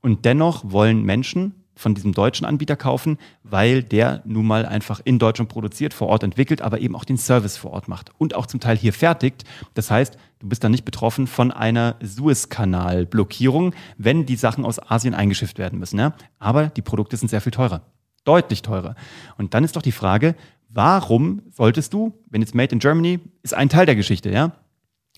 Und 0.02 0.26
dennoch 0.26 0.72
wollen 0.72 1.04
Menschen 1.04 1.59
von 1.80 1.96
diesem 1.96 2.12
deutschen 2.12 2.46
Anbieter 2.46 2.76
kaufen, 2.76 3.18
weil 3.44 3.82
der 3.84 4.22
nun 4.26 4.46
mal 4.46 4.66
einfach 4.66 5.00
in 5.06 5.18
Deutschland 5.18 5.50
produziert, 5.50 5.94
vor 5.94 6.10
Ort 6.10 6.24
entwickelt, 6.24 6.62
aber 6.62 6.82
eben 6.82 6.94
auch 6.94 7.06
den 7.06 7.18
Service 7.18 7.56
vor 7.56 7.72
Ort 7.72 7.88
macht 7.88 8.12
und 8.18 8.36
auch 8.36 8.48
zum 8.48 8.60
Teil 8.60 8.78
hier 8.78 8.92
fertigt. 8.92 9.46
Das 9.76 9.90
heißt, 9.90 10.18
du 10.40 10.50
bist 10.50 10.62
dann 10.62 10.72
nicht 10.72 10.84
betroffen 10.84 11.26
von 11.26 11.52
einer 11.52 11.96
Suezkanal-Blockierung, 12.02 13.74
wenn 13.98 14.26
die 14.26 14.36
Sachen 14.36 14.66
aus 14.66 14.80
Asien 14.92 15.14
eingeschifft 15.14 15.58
werden 15.58 15.80
müssen. 15.80 15.98
Ja? 15.98 16.14
Aber 16.38 16.68
die 16.68 16.82
Produkte 16.82 17.16
sind 17.16 17.30
sehr 17.30 17.40
viel 17.40 17.54
teurer. 17.54 17.82
Deutlich 18.26 18.62
teurer. 18.62 18.96
Und 19.38 19.54
dann 19.54 19.64
ist 19.64 19.78
doch 19.78 19.82
die 19.82 19.94
Frage, 19.94 20.36
warum 20.68 21.44
solltest 21.50 21.94
du, 21.94 22.14
wenn 22.30 22.42
jetzt 22.42 22.54
Made 22.54 22.74
in 22.74 22.80
Germany 22.80 23.22
ist 23.42 23.54
ein 23.54 23.70
Teil 23.70 23.86
der 23.86 23.96
Geschichte, 23.96 24.30
ja, 24.30 24.52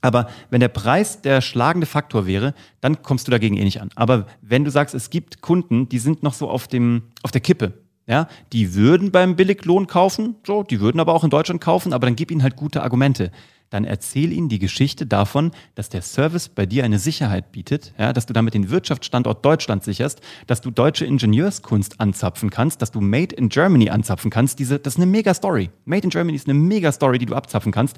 aber 0.02 0.28
wenn 0.50 0.60
der 0.60 0.68
Preis 0.68 1.22
der 1.22 1.42
schlagende 1.42 1.86
Faktor 1.86 2.26
wäre, 2.26 2.54
dann 2.82 3.04
kommst 3.04 3.28
du 3.28 3.32
dagegen 3.32 3.58
eh 3.58 3.64
nicht 3.64 3.82
an. 3.82 3.90
Aber 3.96 4.26
wenn 4.42 4.66
du 4.66 4.72
sagst, 4.72 4.96
es 4.96 5.10
gibt 5.10 5.42
Kunden, 5.42 5.88
die 5.90 6.00
sind 6.00 6.24
noch 6.24 6.34
so 6.34 6.50
auf 6.50 6.68
dem, 6.68 7.04
auf 7.22 7.32
der 7.32 7.42
Kippe, 7.42 7.74
ja, 8.08 8.28
die 8.52 8.74
würden 8.74 9.12
beim 9.12 9.36
Billiglohn 9.36 9.88
kaufen, 9.88 10.36
so, 10.46 10.64
die 10.64 10.82
würden 10.82 11.00
aber 11.00 11.14
auch 11.14 11.24
in 11.24 11.30
Deutschland 11.30 11.62
kaufen, 11.62 11.94
aber 11.94 12.08
dann 12.08 12.16
gib 12.16 12.32
ihnen 12.32 12.44
halt 12.44 12.56
gute 12.56 12.82
Argumente. 12.82 13.32
Dann 13.70 13.86
erzähl 13.86 14.34
ihnen 14.34 14.50
die 14.50 14.60
Geschichte 14.60 15.06
davon, 15.06 15.52
dass 15.76 15.88
der 15.88 16.02
Service 16.02 16.50
bei 16.50 16.66
dir 16.66 16.84
eine 16.84 17.00
Sicherheit 17.00 17.54
bietet, 17.54 17.94
ja, 17.98 18.12
dass 18.12 18.26
du 18.26 18.34
damit 18.34 18.54
den 18.54 18.70
Wirtschaftsstandort 18.70 19.46
Deutschland 19.46 19.86
sicherst, 19.86 20.20
dass 20.46 20.60
du 20.60 20.72
deutsche 20.72 21.06
Ingenieurskunst 21.06 22.02
anzapfen 22.02 22.50
kannst, 22.50 22.82
dass 22.82 22.92
du 22.92 23.00
Made 23.00 23.34
in 23.34 23.48
Germany 23.48 23.90
anzapfen 23.90 24.30
kannst. 24.30 24.60
Diese, 24.60 24.78
das 24.78 24.96
ist 24.96 24.98
eine 24.98 25.06
mega 25.10 25.34
Story. 25.34 25.70
Made 25.86 26.04
in 26.04 26.10
Germany 26.10 26.36
ist 26.36 26.50
eine 26.50 26.60
mega 26.60 26.92
Story, 26.92 27.18
die 27.18 27.28
du 27.28 27.36
abzapfen 27.36 27.72
kannst. 27.72 27.96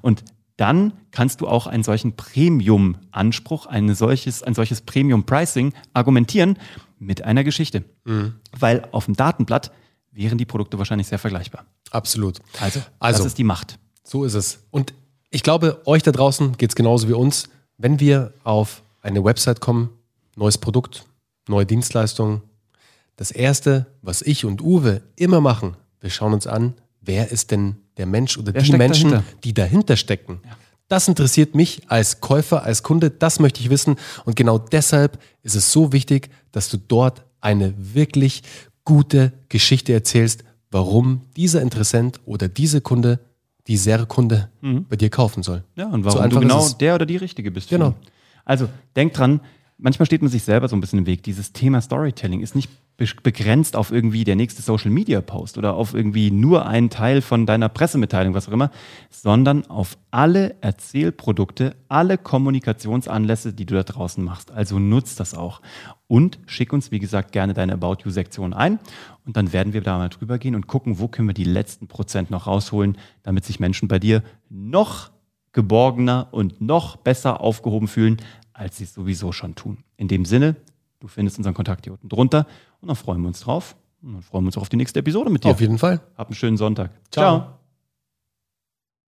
Und 0.00 0.22
dann 0.56 0.92
kannst 1.10 1.40
du 1.40 1.48
auch 1.48 1.66
einen 1.66 1.82
solchen 1.82 2.16
Premium-Anspruch, 2.16 3.66
ein 3.66 3.94
solches, 3.94 4.42
ein 4.42 4.54
solches 4.54 4.80
Premium-Pricing 4.80 5.74
argumentieren 5.92 6.58
mit 6.98 7.22
einer 7.22 7.44
Geschichte. 7.44 7.84
Mhm. 8.04 8.34
Weil 8.58 8.88
auf 8.92 9.04
dem 9.04 9.16
Datenblatt 9.16 9.70
wären 10.12 10.38
die 10.38 10.46
Produkte 10.46 10.78
wahrscheinlich 10.78 11.08
sehr 11.08 11.18
vergleichbar. 11.18 11.66
Absolut. 11.90 12.40
Also, 12.60 12.80
also 12.98 13.18
das 13.18 13.26
ist 13.26 13.38
die 13.38 13.44
Macht. 13.44 13.78
So 14.02 14.24
ist 14.24 14.34
es. 14.34 14.60
Und 14.70 14.94
ich 15.30 15.42
glaube, 15.42 15.82
euch 15.84 16.02
da 16.02 16.12
draußen 16.12 16.56
geht 16.56 16.70
es 16.70 16.76
genauso 16.76 17.08
wie 17.08 17.12
uns. 17.12 17.48
Wenn 17.76 18.00
wir 18.00 18.32
auf 18.42 18.82
eine 19.02 19.22
Website 19.22 19.60
kommen, 19.60 19.90
neues 20.36 20.56
Produkt, 20.56 21.04
neue 21.48 21.66
Dienstleistung, 21.66 22.40
das 23.16 23.30
Erste, 23.30 23.86
was 24.02 24.22
ich 24.22 24.44
und 24.44 24.62
Uwe 24.62 25.02
immer 25.16 25.40
machen, 25.40 25.76
wir 26.00 26.10
schauen 26.10 26.32
uns 26.32 26.46
an, 26.46 26.74
wer 27.00 27.30
ist 27.30 27.50
denn 27.50 27.76
der 27.96 28.06
Mensch 28.06 28.38
oder 28.38 28.54
Wer 28.54 28.62
die 28.62 28.72
Menschen, 28.72 29.10
dahinter? 29.10 29.32
die 29.44 29.54
dahinter 29.54 29.96
stecken. 29.96 30.40
Ja. 30.44 30.56
Das 30.88 31.08
interessiert 31.08 31.54
mich 31.54 31.82
als 31.88 32.20
Käufer, 32.20 32.62
als 32.62 32.82
Kunde, 32.82 33.10
das 33.10 33.40
möchte 33.40 33.60
ich 33.60 33.70
wissen. 33.70 33.96
Und 34.24 34.36
genau 34.36 34.58
deshalb 34.58 35.18
ist 35.42 35.56
es 35.56 35.72
so 35.72 35.92
wichtig, 35.92 36.30
dass 36.52 36.68
du 36.68 36.76
dort 36.76 37.24
eine 37.40 37.74
wirklich 37.76 38.42
gute 38.84 39.32
Geschichte 39.48 39.92
erzählst, 39.92 40.44
warum 40.70 41.22
dieser 41.36 41.60
Interessent 41.62 42.20
oder 42.24 42.48
diese 42.48 42.80
Kunde, 42.80 43.18
dieser 43.66 44.06
Kunde 44.06 44.48
mhm. 44.60 44.84
bei 44.88 44.96
dir 44.96 45.10
kaufen 45.10 45.42
soll. 45.42 45.64
Ja, 45.74 45.86
und 45.86 46.04
warum 46.04 46.22
so 46.22 46.28
du 46.28 46.40
genau 46.40 46.68
der 46.68 46.94
oder 46.94 47.06
die 47.06 47.16
Richtige 47.16 47.50
bist. 47.50 47.68
Genau. 47.68 47.94
Also 48.44 48.68
denk 48.94 49.12
dran, 49.12 49.40
manchmal 49.78 50.06
steht 50.06 50.22
man 50.22 50.30
sich 50.30 50.42
selber 50.42 50.68
so 50.68 50.76
ein 50.76 50.80
bisschen 50.80 51.00
im 51.00 51.06
Weg. 51.06 51.22
Dieses 51.22 51.52
Thema 51.52 51.80
Storytelling 51.80 52.40
ist 52.40 52.54
nicht 52.54 52.70
begrenzt 53.22 53.76
auf 53.76 53.92
irgendwie 53.92 54.24
der 54.24 54.36
nächste 54.36 54.62
Social 54.62 54.90
Media 54.90 55.20
Post 55.20 55.58
oder 55.58 55.74
auf 55.74 55.92
irgendwie 55.92 56.30
nur 56.30 56.66
einen 56.66 56.88
Teil 56.88 57.20
von 57.20 57.44
deiner 57.44 57.68
Pressemitteilung, 57.68 58.32
was 58.32 58.48
auch 58.48 58.52
immer, 58.52 58.70
sondern 59.10 59.66
auf 59.66 59.98
alle 60.10 60.54
Erzählprodukte, 60.62 61.76
alle 61.88 62.16
Kommunikationsanlässe, 62.16 63.52
die 63.52 63.66
du 63.66 63.74
da 63.74 63.82
draußen 63.82 64.24
machst. 64.24 64.50
Also 64.50 64.78
nutzt 64.78 65.20
das 65.20 65.34
auch. 65.34 65.60
Und 66.06 66.38
schick 66.46 66.72
uns, 66.72 66.90
wie 66.90 66.98
gesagt, 66.98 67.32
gerne 67.32 67.52
deine 67.52 67.74
About 67.74 67.96
You-Sektion 68.04 68.54
ein. 68.54 68.78
Und 69.26 69.36
dann 69.36 69.52
werden 69.52 69.74
wir 69.74 69.82
da 69.82 69.98
mal 69.98 70.08
drüber 70.08 70.38
gehen 70.38 70.54
und 70.54 70.66
gucken, 70.66 70.98
wo 70.98 71.08
können 71.08 71.28
wir 71.28 71.34
die 71.34 71.44
letzten 71.44 71.88
Prozent 71.88 72.30
noch 72.30 72.46
rausholen, 72.46 72.96
damit 73.22 73.44
sich 73.44 73.60
Menschen 73.60 73.88
bei 73.88 73.98
dir 73.98 74.22
noch 74.48 75.10
geborgener 75.52 76.28
und 76.32 76.60
noch 76.60 76.96
besser 76.96 77.40
aufgehoben 77.40 77.88
fühlen, 77.88 78.18
als 78.56 78.78
sie 78.78 78.84
es 78.84 78.94
sowieso 78.94 79.32
schon 79.32 79.54
tun. 79.54 79.78
In 79.96 80.08
dem 80.08 80.24
Sinne, 80.24 80.56
du 81.00 81.08
findest 81.08 81.38
unseren 81.38 81.54
Kontakt 81.54 81.84
hier 81.84 81.92
unten 81.92 82.08
drunter 82.08 82.46
und 82.80 82.88
dann 82.88 82.96
freuen 82.96 83.20
wir 83.20 83.28
uns 83.28 83.40
drauf. 83.40 83.76
Und 84.02 84.14
dann 84.14 84.22
freuen 84.22 84.44
wir 84.44 84.48
uns 84.48 84.56
auch 84.56 84.62
auf 84.62 84.68
die 84.68 84.76
nächste 84.76 85.00
Episode 85.00 85.30
mit 85.30 85.44
dir. 85.44 85.50
Auf 85.50 85.60
jeden 85.60 85.78
Fall. 85.78 86.00
Hab 86.16 86.28
einen 86.28 86.34
schönen 86.36 86.56
Sonntag. 86.56 86.90
Ciao. 87.10 87.38
Ciao. 87.38 87.55